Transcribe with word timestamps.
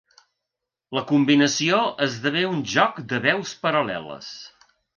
La 0.97 1.03
combinació 1.11 1.83
esdevé 2.07 2.43
un 2.55 2.65
joc 2.73 2.99
de 3.15 3.23
veus 3.29 3.55
paral·leles. 3.69 4.35